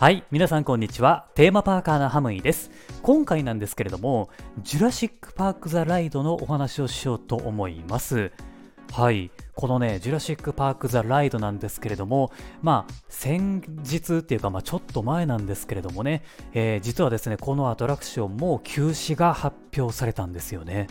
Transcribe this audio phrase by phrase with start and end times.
[0.00, 1.26] はい、皆さんこんにちは。
[1.34, 2.70] テーマパーカーなハムイです。
[3.02, 4.30] 今回なんですけれども、
[4.62, 8.32] ジュラシック・パーク・ザ・ライドのお話をしようと思います。
[8.92, 12.32] はい、このね、ジュラシック・パーク・ザ・ライドなんですけれども、
[12.62, 16.22] まあ、先日っていうか、まあ、ちょっと前なんですけれどもね、
[16.54, 20.86] えー、実はですね、このアトラクションも休止が発表されたんですよね。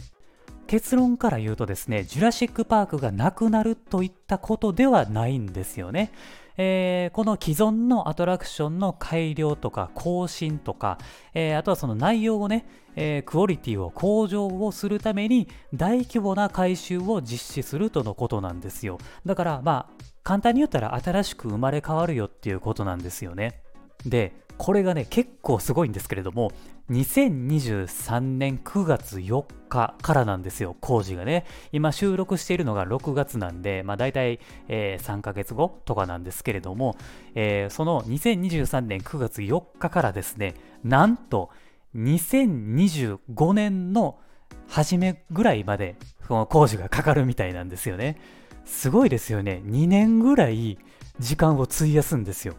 [0.69, 6.11] 結論から言うとですね、ジュラシック・パークがなくなるといったことではないんですよね。
[6.57, 10.99] えー、この既存のアトラクションの改良とか更新とか、
[11.33, 18.99] えー、あとはその内容をね、えー、クオリティを向上をするために大規模な改修を実施するとのことなんですよ。
[19.25, 23.63] だからまあ簡単に言ったら新しく生まれ変わるよっていうことなんですよね。
[24.05, 26.51] で、これがね、結構すごいんですけれども、
[26.89, 31.45] 2023年9月4日からなんですよ、工事がね。
[31.71, 36.97] 今収録しているのが6月なんで、まあ大体、えー、3ヶ月後とかなんですけれども、
[37.35, 41.51] えー、その2023年9月4日からですね、なんと
[41.95, 44.19] 2025年の
[44.67, 45.95] 初めぐらいまで
[46.27, 48.19] この工事がかかるみたいなんですよね。
[48.65, 49.61] すごいですよね。
[49.65, 50.77] 2年ぐらい
[51.19, 52.55] 時間を費やすんですよ。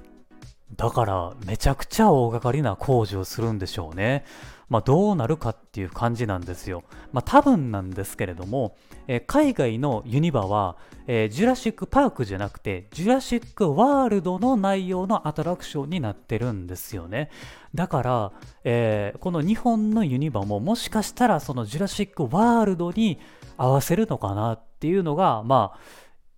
[0.77, 4.25] だからめちゃくちゃ大掛かりな工事をするんでしょうね。
[4.71, 6.85] まあ、どうなるかっていう感じなんですよ。
[7.13, 8.77] まあ、多分なんですけれども、
[9.09, 10.77] えー、海外のユニバは、
[11.09, 17.31] えー、ジュラシック・パークじゃなくて、ジュラシック・ワールドの内容のアトラクションになってるんですよね。
[17.75, 23.19] だから、えー、この日本のユニバももしかしたらそのジュラシック・ワールドに
[23.57, 25.73] 合わせるのかなっていうのが、ま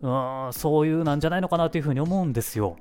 [0.03, 2.77] あ、うんそういうなんじゃないのかなというふうに思うんですよ。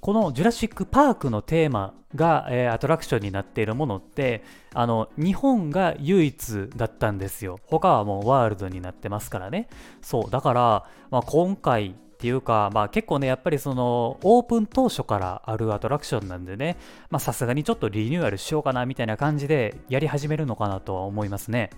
[0.00, 7.58] このジュラシック・パークのテーマが、えー、アトラクションになっているものってあの日本が唯一だったんですよ。
[7.66, 9.68] 他はもうワールドになってますからね。
[10.00, 16.76] そうだから、まあ、今回っていうか、まあ、結構ねやっぱりそのオープン当初からあるアトラクションなんでね
[17.18, 21.70] さすがにちょっとリニューアルしようかなみたいな感じでやり始めるのかなとは思いますね。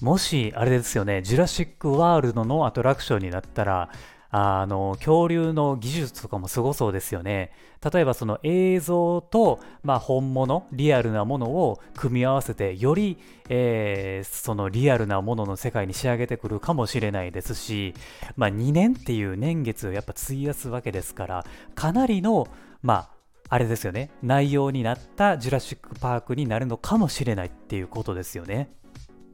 [0.00, 3.90] もしあれですよねジュラシック・ワールドのアトラクションになったら
[4.30, 7.52] あの恐竜の技術とかもすごそうですよね。
[7.92, 17.94] 例えばその映像と、まあ、本物リアルなものを組み合わせてより、えー、そのリアルなものの世界に仕上げてくるかもしれないですし、
[18.36, 22.48] まあ、2年っていう年月をやっぱ費やすわけですからかなりの
[22.82, 23.10] まあ
[23.48, 28.70] あれですよね内容になったジュラシック・パークになるのかもしれないっていうことですよね。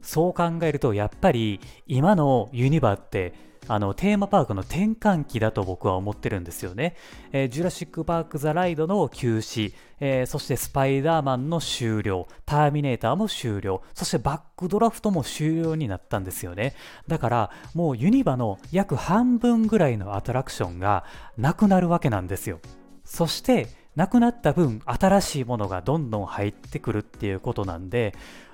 [0.01, 3.33] そう考えるとやっぱり今のユニバって
[3.67, 6.95] あのテーマパークの転換期だと僕は思ってるんですよね。
[7.31, 16.75] えー、ジュラシック・パーク・ザ・ライドの休止、えー、そしてスパイダーマンの終了、ターミネーターも終了、そしてバックドラフトも終了になったんですよね。
[17.07, 21.03] だからもうユニバの約半分ぐらいのアトラクションが
[21.37, 22.59] なくなるわけなんですよ。
[23.03, 23.67] そして
[23.97, 28.13] なくなった分新しいものがどんどん入ってくるっていうことなんで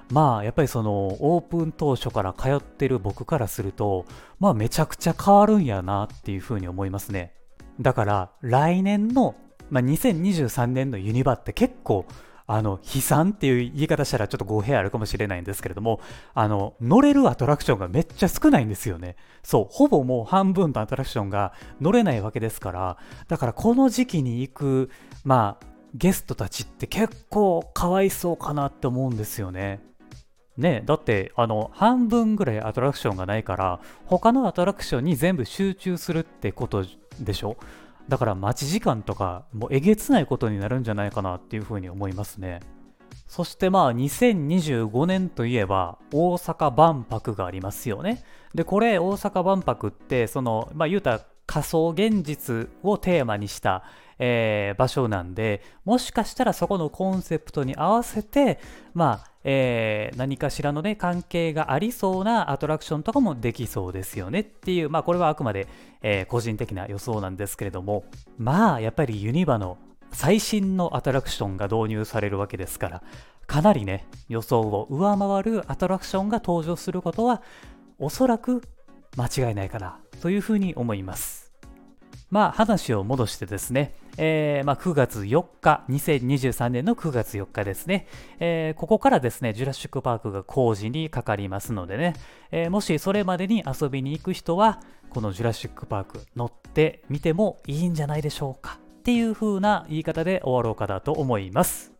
[0.09, 4.06] まあやっぱりそのオープン当初から通ってる僕からすると
[4.40, 7.34] まあめちゃくちゃ変わるんやなっていうふうに思いますね。
[7.82, 9.36] だから来年の、
[9.70, 12.06] まあ、2023年のユニバって結構
[12.46, 16.02] あの悲惨っていう言い方したらちょっと語弊あるかもしれないんですけれども
[16.34, 19.16] あの乗れるアトラクションがめっちゃ少ないんですよね。
[19.44, 24.90] そうほぼもう半分のアトラクションが乗れないわけですからだからこの時期に行く
[25.23, 29.81] まあゲストたちって結構かわいそうかなって思うんですよね。
[30.57, 36.85] ねだってあの半分ぐらいアトラクションがないから他のアトラクションに全部集中するってこと
[37.19, 37.57] でしょ？
[38.07, 42.59] だから待ち時間とかもうえげつないことになるんじゃないかなっていうふうに思いますね。
[43.28, 48.23] そしてまあ2025年といえば大阪万博がありますよね。
[48.53, 53.84] でこれ大阪万博ってそのまあ言うた仮想現実をテーマにした、
[54.25, 58.57] えー、場所なんでもしかしたらそこのコンセプトに合わせて
[58.94, 65.67] まあえー、何かしらのね関係がありそうなアトラクションとかもできそうですよねっていうまあこれはあくまで、
[66.01, 68.05] えー、個人的な予想なんですけれども
[68.37, 69.78] まあやっぱりユニバの
[70.14, 73.03] 最新のアトラクションが導入されるわけですから
[73.46, 77.41] かなりね予想を上回るアトラクションが登場することは
[77.99, 78.61] おそらく
[79.17, 81.42] 間違いないかなというふうに思います。
[82.34, 88.08] まあ話を戻してですね、えー、まあ、9月4日、2023年の9月4日ですね、
[88.40, 92.16] えー、ここからですね、ジュラシックパークが工事にかかりますのでね、
[92.52, 94.82] えー、もしそれまでに遊びに行く人は、
[95.12, 98.79] このジュラシックパーク乗ってみてもいいんじゃないでしょうか。
[98.82, 101.92] っていう風な言い方で終わろうかなと思います。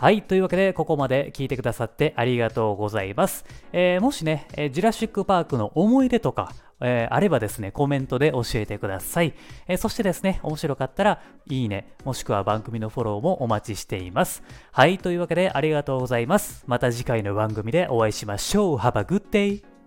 [0.00, 0.22] はい。
[0.22, 3.44] というわけで、ここまで聞いてくださってありがとうございます。
[3.72, 9.34] えー、もしね、えー、ジュラシックパークの思い出とか、えー、あればですね、コメントで教えてください、
[9.66, 14.44] えー、そしてですね、面白かったら、いいね、もしくは番組のフォローもお待ちしています。
[14.70, 16.62] はい、というわけでありがとうございます。
[16.68, 18.76] また次回の番組でお会いしましょう。
[18.76, 19.77] Have a good day!